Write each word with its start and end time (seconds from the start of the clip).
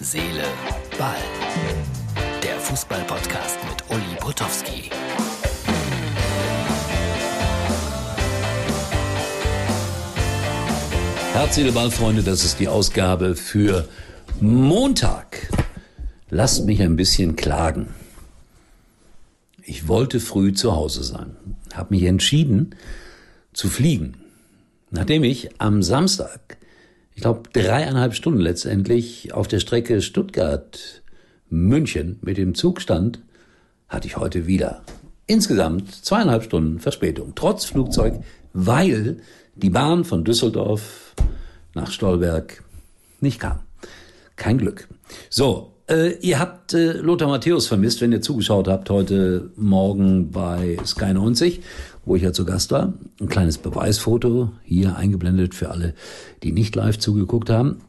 Seele, 0.00 0.44
Ball. 0.96 1.16
Der 2.40 2.56
Fußball-Podcast 2.60 3.58
mit 3.68 3.82
Uli 3.90 4.16
Potowski. 4.20 4.90
Herz, 11.32 11.56
Seele, 11.56 11.72
Ball, 11.72 11.90
Freunde, 11.90 12.22
das 12.22 12.44
ist 12.44 12.60
die 12.60 12.68
Ausgabe 12.68 13.34
für 13.34 13.88
Montag. 14.40 15.50
Lasst 16.30 16.64
mich 16.64 16.80
ein 16.80 16.94
bisschen 16.94 17.34
klagen. 17.34 17.88
Ich 19.64 19.88
wollte 19.88 20.20
früh 20.20 20.52
zu 20.52 20.76
Hause 20.76 21.02
sein, 21.02 21.34
habe 21.74 21.92
mich 21.96 22.04
entschieden 22.04 22.76
zu 23.52 23.68
fliegen. 23.68 24.14
Nachdem 24.92 25.24
ich 25.24 25.60
am 25.60 25.82
Samstag 25.82 26.56
ich 27.18 27.22
glaube, 27.22 27.42
dreieinhalb 27.52 28.14
Stunden 28.14 28.38
letztendlich 28.38 29.34
auf 29.34 29.48
der 29.48 29.58
Strecke 29.58 30.02
Stuttgart-München 30.02 32.20
mit 32.22 32.38
dem 32.38 32.54
Zug 32.54 32.80
stand, 32.80 33.18
hatte 33.88 34.06
ich 34.06 34.18
heute 34.18 34.46
wieder 34.46 34.84
insgesamt 35.26 35.92
zweieinhalb 35.92 36.44
Stunden 36.44 36.78
Verspätung, 36.78 37.32
trotz 37.34 37.64
Flugzeug, 37.64 38.20
weil 38.52 39.16
die 39.56 39.70
Bahn 39.70 40.04
von 40.04 40.22
Düsseldorf 40.22 41.16
nach 41.74 41.90
Stolberg 41.90 42.62
nicht 43.20 43.40
kam. 43.40 43.62
Kein 44.36 44.58
Glück. 44.58 44.86
So, 45.28 45.72
äh, 45.90 46.18
ihr 46.20 46.38
habt 46.38 46.72
äh, 46.72 46.92
Lothar 46.92 47.26
Matthäus 47.26 47.66
vermisst, 47.66 48.00
wenn 48.00 48.12
ihr 48.12 48.20
zugeschaut 48.20 48.68
habt 48.68 48.90
heute 48.90 49.50
Morgen 49.56 50.30
bei 50.30 50.78
Sky 50.86 51.14
90 51.14 51.62
wo 52.08 52.16
ich 52.16 52.22
ja 52.22 52.32
zu 52.32 52.44
Gast 52.44 52.70
war. 52.70 52.94
Ein 53.20 53.28
kleines 53.28 53.58
Beweisfoto 53.58 54.50
hier 54.64 54.96
eingeblendet 54.96 55.54
für 55.54 55.70
alle, 55.70 55.94
die 56.42 56.52
nicht 56.52 56.74
live 56.74 56.98
zugeguckt 56.98 57.50
haben. 57.50 57.82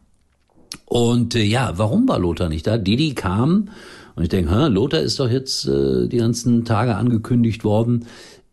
Und 0.86 1.36
äh, 1.36 1.44
ja, 1.44 1.73
warum 1.78 2.08
war 2.08 2.20
Lothar 2.20 2.50
nicht 2.50 2.68
da? 2.68 2.78
Didi 2.78 3.14
kam 3.16 3.70
und 4.16 4.23
ich 4.23 4.30
denke, 4.30 4.67
Lothar 4.67 5.00
ist 5.00 5.20
doch 5.20 5.30
jetzt 5.30 5.66
äh, 5.67 6.08
die 6.08 6.17
ganzen 6.17 6.66
Tage 6.66 6.95
angekündigt 6.95 7.64
worden. 7.64 8.06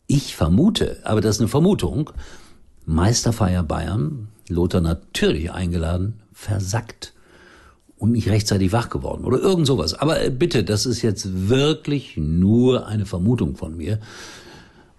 Ich 0.07 0.37
vermute, 0.37 0.99
aber 1.03 1.21
das 1.21 1.37
ist 1.37 1.41
eine 1.41 1.49
Vermutung, 1.49 2.11
Meisterfeier 2.85 3.65
Bayern, 3.65 4.29
Lothar 4.49 4.81
natürlich 4.81 5.51
eingeladen, 5.51 6.21
versackt 6.33 7.13
und 7.99 8.13
nicht 8.13 8.29
rechtzeitig 8.29 8.73
wach 8.73 8.89
geworden 8.89 9.25
oder 9.25 9.41
irgend 9.41 9.67
sowas. 9.67 9.95
Aber 9.95 10.23
äh, 10.23 10.31
bitte, 10.31 10.63
das 10.63 10.87
ist 10.87 11.03
jetzt 11.03 11.49
wirklich 11.49 12.17
nur 12.17 12.87
eine 12.87 13.07
Vermutung 13.07 13.57
von 13.57 13.77
mir 13.77 13.99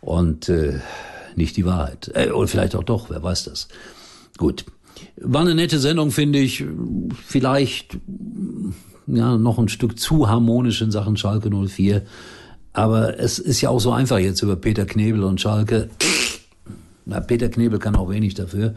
und 0.02 0.50
äh, 0.50 0.80
nicht 1.36 1.58
die 1.58 1.66
Wahrheit. 1.66 2.12
Äh, 2.14 2.31
oder 2.31 2.48
vielleicht 2.48 2.76
auch 2.76 2.84
doch, 2.84 3.09
wer 3.09 3.22
weiß 3.22 3.45
das. 3.45 3.67
Gut. 4.38 4.66
War 5.17 5.42
eine 5.42 5.56
nette 5.56 5.80
Sendung, 5.80 6.12
finde 6.12 6.39
ich. 6.39 6.64
Vielleicht 7.26 7.98
ja 9.08 9.38
noch 9.38 9.58
ein 9.58 9.70
Stück 9.70 10.00
zu 10.00 10.28
harmonisch 10.28 10.81
in 10.81 10.92
Sachen 10.92 11.17
Schalke 11.17 11.50
04. 11.50 12.04
Aber 12.73 13.20
es 13.20 13.39
ist 13.39 13.62
ja 13.62 13.70
auch 13.70 13.80
so 13.80 13.92
einfach 13.92 14.20
jetzt 14.20 14.42
über 14.42 14.56
Peter 14.56 14.86
Knebel 14.86 15.23
und 15.23 15.42
Schalke. 15.42 15.89
Na, 17.06 17.20
Peter 17.20 17.50
Knebel 17.50 17.80
kann 17.80 17.95
auch 17.95 18.09
wenig 18.09 18.34
dafür. 18.34 18.76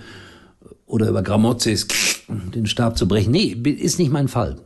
Oder 0.86 1.08
über 1.08 1.22
Gramozis 1.22 1.86
den 2.28 2.66
Stab 2.66 2.96
zu 2.96 3.06
brechen. 3.08 3.32
Nee, 3.32 3.48
ist 3.48 3.98
nicht 3.98 4.12
mein 4.12 4.28
Fall. 4.28 4.56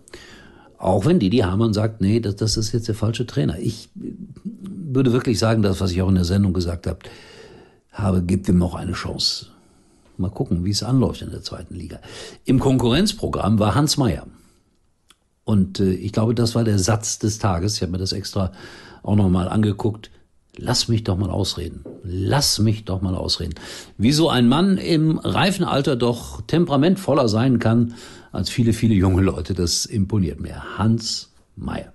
Auch 0.79 1.07
wenn 1.07 1.19
Didi 1.19 1.39
Hamann 1.39 1.73
sagt, 1.73 2.01
nee, 2.01 2.21
das, 2.21 2.37
das 2.37 2.57
ist 2.57 2.73
jetzt 2.73 2.89
der 2.89 2.95
falsche 2.95 3.27
Trainer. 3.27 3.59
Ich 3.59 3.89
würde 4.95 5.13
wirklich 5.13 5.39
sagen, 5.39 5.63
das, 5.63 5.81
was 5.81 5.91
ich 5.91 6.03
auch 6.03 6.09
in 6.09 6.15
der 6.15 6.25
Sendung 6.25 6.53
gesagt 6.53 6.87
habe, 6.87 7.01
habe, 7.93 8.23
gibt 8.23 8.49
ihm 8.49 8.59
noch 8.59 8.75
eine 8.75 8.93
Chance. 8.93 9.47
Mal 10.17 10.31
gucken, 10.31 10.65
wie 10.65 10.71
es 10.71 10.83
anläuft 10.83 11.23
in 11.23 11.31
der 11.31 11.43
zweiten 11.43 11.75
Liga. 11.75 11.99
Im 12.45 12.61
Konkurrenzprogramm 12.61 13.59
war 13.59 13.75
Hans 13.75 13.97
Meyer. 13.97 14.27
Und 15.45 15.81
äh, 15.81 15.93
ich 15.93 16.13
glaube, 16.13 16.35
das 16.35 16.55
war 16.55 16.65
der 16.65 16.79
Satz 16.79 17.19
des 17.19 17.39
Tages. 17.39 17.77
Ich 17.77 17.83
habe 17.83 17.93
mir 17.93 17.99
das 17.99 18.13
extra 18.13 18.53
auch 19.03 19.17
nochmal 19.17 19.49
angeguckt. 19.49 20.11
Lass 20.57 20.89
mich 20.89 21.03
doch 21.03 21.17
mal 21.17 21.31
ausreden. 21.31 21.85
Lass 22.05 22.61
mich 22.61 22.85
doch 22.85 23.01
mal 23.01 23.17
ausreden. 23.17 23.55
Wieso 23.99 24.29
ein 24.29 24.49
Mann 24.49 24.79
im 24.79 25.19
reifen 25.19 25.65
Alter 25.65 25.97
doch 25.97 26.43
temperamentvoller 26.43 27.29
sein 27.29 27.59
kann 27.59 27.95
als 28.31 28.51
viele, 28.51 28.73
viele 28.73 28.95
junge 28.95 29.23
Leute, 29.23 29.55
das 29.55 29.85
imponiert 29.85 30.41
mir. 30.41 30.79
Hans 30.79 31.33
Meyer. 31.57 31.93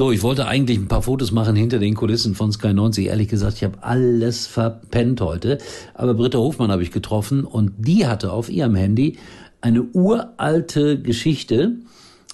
So, 0.00 0.10
ich 0.12 0.22
wollte 0.22 0.46
eigentlich 0.46 0.78
ein 0.78 0.88
paar 0.88 1.02
Fotos 1.02 1.30
machen 1.30 1.54
hinter 1.56 1.78
den 1.78 1.94
Kulissen 1.94 2.34
von 2.34 2.50
Sky 2.52 2.72
90. 2.72 3.08
Ehrlich 3.08 3.28
gesagt, 3.28 3.58
ich 3.58 3.64
habe 3.64 3.82
alles 3.82 4.46
verpennt 4.46 5.20
heute. 5.20 5.58
Aber 5.92 6.14
Britta 6.14 6.38
Hofmann 6.38 6.72
habe 6.72 6.82
ich 6.82 6.90
getroffen 6.90 7.44
und 7.44 7.72
die 7.76 8.06
hatte 8.06 8.32
auf 8.32 8.48
ihrem 8.48 8.74
Handy 8.76 9.18
eine 9.60 9.82
uralte 9.82 10.98
Geschichte, 10.98 11.72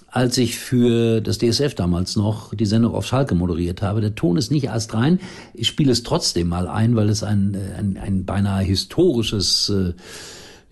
als 0.07 0.39
ich 0.39 0.57
für 0.61 1.21
das 1.21 1.39
DSF 1.39 1.75
damals 1.75 2.15
noch 2.15 2.55
die 2.55 2.67
Sendung 2.67 2.95
auf 2.95 3.05
Schalke 3.05 3.35
moderiert 3.35 3.83
habe. 3.83 4.01
Der 4.01 4.15
Ton 4.15 4.37
ist 4.37 4.53
nicht 4.53 4.67
erst 4.67 4.95
rein. 4.95 5.19
Ich 5.53 5.67
spiele 5.67 5.91
es 5.91 6.05
trotzdem 6.05 6.47
mal 6.47 6.69
ein, 6.69 6.95
weil 6.95 7.09
es 7.09 7.25
ein, 7.25 7.59
ein, 7.77 7.99
ein 8.01 8.25
beinahe 8.25 8.63
historisches 8.63 9.71
äh, 9.71 9.93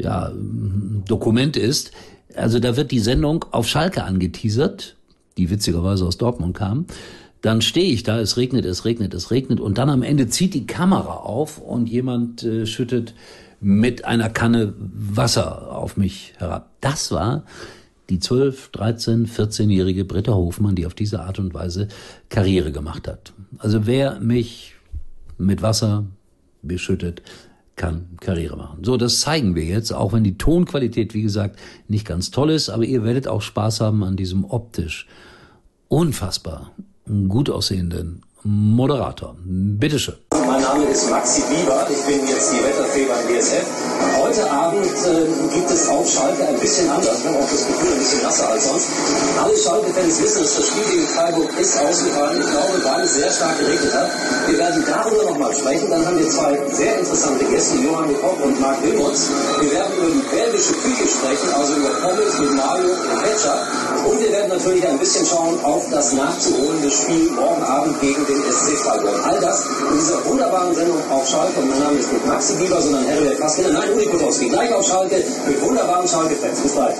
ja, 0.01 0.31
Dokument 1.09 1.57
ist. 1.57 1.91
Also 2.37 2.61
da 2.61 2.77
wird 2.77 2.93
die 2.93 3.01
Sendung 3.01 3.47
auf 3.51 3.67
Schalke 3.67 4.05
angeteasert 4.05 4.95
die 5.37 5.51
witzigerweise 5.51 6.07
aus 6.07 6.19
Dortmund 6.19 6.57
kam, 6.57 6.87
dann 7.41 7.61
stehe 7.61 7.93
ich 7.93 8.03
da, 8.03 8.19
es 8.19 8.37
regnet, 8.37 8.65
es 8.65 8.85
regnet, 8.85 9.13
es 9.13 9.31
regnet 9.31 9.61
und 9.61 9.77
dann 9.77 9.91
am 9.91 10.03
Ende 10.03 10.29
zieht 10.29 10.55
die 10.55 10.67
Kamera 10.67 11.17
auf 11.17 11.59
und 11.59 11.89
jemand 11.89 12.43
äh, 12.43 12.65
schüttet 12.67 13.15
mit 13.61 14.05
einer 14.05 14.31
Kanne 14.31 14.75
Wasser 14.79 15.75
auf 15.77 15.97
mich 15.97 16.35
herab. 16.39 16.71
Das 16.81 17.13
war 17.13 17.45
die 18.11 18.19
12, 18.19 18.71
13, 18.71 19.27
14-jährige 19.27 20.05
Britta 20.05 20.35
Hofmann, 20.35 20.75
die 20.75 20.87
auf 20.87 20.95
diese 20.95 21.21
Art 21.21 21.39
und 21.39 21.55
Weise 21.55 21.89
Karriere 22.29 22.73
gemacht 22.73 23.09
hat. 23.09 23.33
Also 23.59 23.87
wer 23.87 24.21
mich 24.21 24.75
mit 25.39 25.63
Wasser 25.63 26.05
beschüttet, 26.63 27.23
kann 27.77 28.17
Karriere 28.21 28.57
machen. 28.57 28.85
So, 28.85 28.97
das 28.97 29.21
zeigen 29.21 29.55
wir 29.55 29.65
jetzt, 29.65 29.93
auch 29.93 30.13
wenn 30.13 30.25
die 30.25 30.39
Tonqualität, 30.39 31.15
wie 31.15 31.23
gesagt, 31.23 31.59
nicht 31.89 32.07
ganz 32.07 32.31
toll 32.31 32.51
ist, 32.51 32.69
aber 32.69 32.85
ihr 32.85 33.05
werdet 33.05 33.27
auch 33.27 33.43
Spaß 33.43 33.81
haben 33.81 34.05
an 34.05 34.17
diesem 34.17 34.45
optisch 34.45 35.07
unfassbar 35.89 36.73
gut 37.29 37.51
aussehenden 37.51 38.23
Moderator. 38.43 39.37
Bitteschön. 39.45 40.15
Mein 40.33 40.63
Name 40.63 40.85
ist 40.85 41.11
Maxi 41.11 41.43
Bieber, 41.43 41.87
ich 41.91 42.07
bin 42.07 42.27
jetzt 42.29 42.53
die 42.53 42.63
Wetterfeber 42.63 43.15
im 43.23 43.41
DSF. 43.41 43.84
Heute 44.35 44.51
Abend 44.51 44.85
äh, 44.85 45.55
gibt 45.55 45.71
es 45.71 45.89
auf 45.89 46.11
Schalke 46.11 46.45
ein 46.45 46.59
bisschen 46.59 46.91
anders, 46.91 47.21
ich 47.21 47.27
habe 47.29 47.39
auch 47.39 47.49
das 47.49 47.69
Gefühl, 47.69 47.93
ein 47.93 47.99
bisschen 48.01 48.23
nasser 48.23 48.49
als 48.49 48.65
sonst. 48.65 48.89
Alle 49.41 49.57
Schalke-Fans 49.57 50.23
wissen, 50.23 50.43
dass 50.43 50.57
das 50.57 50.67
Spiel 50.67 50.83
gegen 50.91 51.07
Freiburg 51.07 51.51
ist 51.57 51.79
ausgefallen, 51.79 52.43
ich 52.43 52.51
glaube, 52.51 52.85
weil 52.85 53.03
es 53.05 53.15
sehr 53.15 53.31
stark 53.31 53.57
geregnet 53.61 53.95
hat. 53.95 54.11
Wir 54.49 54.59
werden 54.59 54.85
darüber 54.85 55.31
nochmal 55.31 55.55
sprechen, 55.55 55.89
dann 55.89 56.05
haben 56.05 56.19
wir 56.19 56.29
zwei 56.29 56.59
sehr 56.73 56.99
interessante 56.99 57.45
Gäste, 57.45 57.79
Johann 57.79 58.13
Koch 58.21 58.41
und 58.43 58.61
Marc 58.61 58.83
Wilmots. 58.83 59.31
Wir 59.61 59.71
werden 59.71 59.93
über 59.99 60.11
die 60.11 60.27
belgische 60.35 60.75
Küche 60.83 61.07
sprechen, 61.07 61.55
also 61.55 61.75
über 61.75 61.91
Pommes 62.03 62.39
mit 62.41 62.55
Mayo 62.55 62.91
und 62.91 63.23
Ketchup. 63.23 63.63
Natürlich 64.55 64.87
ein 64.87 64.99
bisschen 65.01 65.27
schauen 65.27 65.59
auf 65.65 65.91
das 65.91 66.13
nachzuholende 66.13 66.89
Spiel 66.89 67.29
morgen 67.33 67.63
Abend 67.65 68.01
gegen 68.01 68.25
den 68.25 68.37
SC 68.37 68.79
Freiburg. 68.79 69.21
All 69.27 69.41
das 69.41 69.67
in 69.91 69.99
dieser 69.99 70.25
wunderbaren 70.25 70.73
Sendung 70.73 70.99
auf 71.11 71.29
Schalke. 71.29 71.59
Und 71.59 71.71
mein 71.71 71.81
Name 71.81 71.99
ist 71.99 72.13
nicht 72.13 72.25
Maxi 72.25 72.55
Bieber, 72.55 72.81
sondern 72.81 73.05
Herbert 73.05 73.37
Fassbinder. 73.39 73.73
Nein, 73.73 73.93
Uli 73.93 74.07
Potowski. 74.07 74.49
Gleich 74.51 74.73
auf 74.73 74.87
Schalke 74.87 75.25
mit 75.49 75.61
wunderbaren 75.61 76.07
Schalke-Fans. 76.07 76.61
Bis 76.61 76.73
bald. 76.73 76.95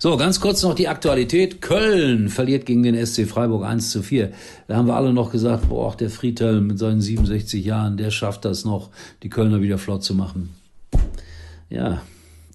So, 0.00 0.16
ganz 0.16 0.38
kurz 0.38 0.62
noch 0.62 0.76
die 0.76 0.86
Aktualität. 0.86 1.60
Köln 1.60 2.28
verliert 2.28 2.66
gegen 2.66 2.84
den 2.84 3.04
SC 3.04 3.26
Freiburg 3.26 3.64
1 3.64 3.90
zu 3.90 4.04
4. 4.04 4.30
Da 4.68 4.76
haben 4.76 4.86
wir 4.86 4.94
alle 4.94 5.12
noch 5.12 5.32
gesagt, 5.32 5.68
boah, 5.68 5.96
der 5.96 6.08
Friedhelm 6.08 6.68
mit 6.68 6.78
seinen 6.78 7.00
67 7.00 7.64
Jahren, 7.64 7.96
der 7.96 8.12
schafft 8.12 8.44
das 8.44 8.64
noch, 8.64 8.90
die 9.24 9.28
Kölner 9.28 9.60
wieder 9.60 9.76
flott 9.76 10.04
zu 10.04 10.14
machen. 10.14 10.50
Ja, 11.68 12.02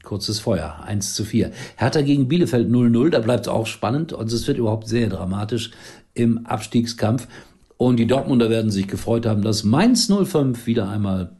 kurzes 0.03 0.39
Feuer, 0.39 0.83
1 0.85 1.15
zu 1.15 1.25
4. 1.25 1.51
Hertha 1.75 1.99
gegen 1.99 2.29
Bielefeld 2.29 2.71
0-0, 2.71 3.09
da 3.09 3.19
bleibt 3.19 3.47
es 3.47 3.51
auch 3.51 3.67
spannend 3.67 4.13
und 4.13 4.31
es 4.31 4.47
wird 4.47 4.57
überhaupt 4.57 4.87
sehr 4.87 5.09
dramatisch 5.09 5.71
im 6.13 6.45
Abstiegskampf. 6.45 7.27
Und 7.75 7.97
die 7.97 8.07
Dortmunder 8.07 8.49
werden 8.49 8.71
sich 8.71 8.87
gefreut 8.87 9.25
haben, 9.25 9.41
dass 9.41 9.65
Mainz 9.65 10.07
05 10.09 10.65
wieder 10.65 10.87
einmal 10.87 11.35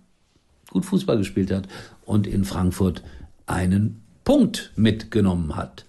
gut 0.70 0.84
Fußball 0.84 1.18
gespielt 1.18 1.50
hat 1.50 1.70
und 2.04 2.28
in 2.28 2.44
Frankfurt 2.44 3.04
einen 3.46 4.02
Punkt 4.26 4.72
mitgenommen 4.76 5.56
hat. 5.56 5.86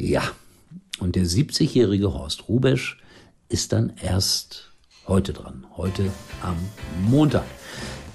Ja, 0.00 0.22
und 0.98 1.14
der 1.14 1.24
70-jährige 1.24 2.14
Horst 2.14 2.48
Rubesch 2.48 2.96
ist 3.50 3.74
dann 3.74 3.92
erst 4.02 4.70
heute 5.06 5.34
dran, 5.34 5.66
heute 5.76 6.10
am 6.42 6.56
Montag. 7.06 7.44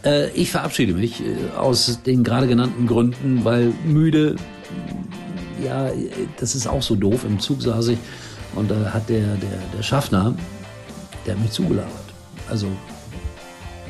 Äh, 0.03 0.31
ich 0.31 0.49
verabschiede 0.49 0.93
mich 0.93 1.21
äh, 1.21 1.35
aus 1.55 2.01
den 2.01 2.23
gerade 2.23 2.47
genannten 2.47 2.87
Gründen, 2.87 3.45
weil 3.45 3.71
müde, 3.85 4.35
ja, 5.63 5.91
das 6.39 6.55
ist 6.55 6.65
auch 6.65 6.81
so 6.81 6.95
doof. 6.95 7.23
Im 7.23 7.39
Zug 7.39 7.61
saß 7.61 7.89
ich 7.89 7.99
und 8.55 8.71
da 8.71 8.91
hat 8.91 9.07
der, 9.07 9.35
der, 9.35 9.59
der 9.77 9.83
Schaffner 9.83 10.35
Der 11.27 11.35
hat 11.35 11.41
mich 11.41 11.51
zugelabert. 11.51 11.91
Also, 12.49 12.67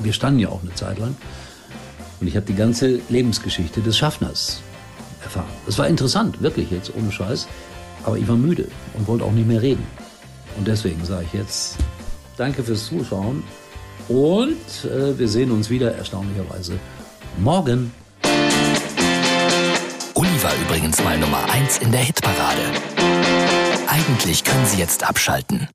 wir 0.01 0.11
standen 0.11 0.41
ja 0.41 0.49
auch 0.49 0.63
eine 0.63 0.73
Zeit 0.73 0.99
lang. 0.99 1.15
Und 2.19 2.27
ich 2.27 2.35
habe 2.35 2.45
die 2.45 2.55
ganze 2.55 2.99
Lebensgeschichte 3.07 3.79
des 3.79 3.97
Schaffners 3.97 4.59
erfahren. 5.23 5.49
Es 5.65 5.77
war 5.77 5.87
interessant, 5.87 6.41
wirklich 6.41 6.71
jetzt, 6.71 6.93
ohne 6.93 7.09
Scheiß. 7.09 7.47
Aber 8.05 8.17
ich 8.17 8.27
war 8.27 8.37
müde 8.37 8.67
und 8.93 9.07
wollte 9.07 9.25
auch 9.25 9.31
nicht 9.31 9.47
mehr 9.47 9.61
reden. 9.61 9.85
Und 10.57 10.67
deswegen 10.67 11.03
sage 11.03 11.25
ich 11.25 11.33
jetzt 11.33 11.77
Danke 12.37 12.63
fürs 12.63 12.85
Zuschauen. 12.85 13.43
Und 14.07 14.85
äh, 14.85 15.17
wir 15.17 15.27
sehen 15.27 15.51
uns 15.51 15.69
wieder 15.69 15.95
erstaunlicherweise 15.95 16.79
morgen. 17.39 17.91
Uli 20.13 20.43
war 20.43 20.53
übrigens 20.65 21.03
mal 21.03 21.17
Nummer 21.17 21.43
1 21.51 21.79
in 21.79 21.91
der 21.91 22.01
Hitparade. 22.01 22.61
Eigentlich 23.87 24.43
können 24.43 24.65
Sie 24.65 24.77
jetzt 24.77 25.07
abschalten. 25.07 25.67